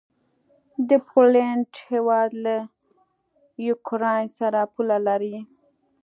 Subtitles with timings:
[0.89, 2.55] د پولينډ هيواد له
[3.67, 5.37] یوکراین سره پوله لري.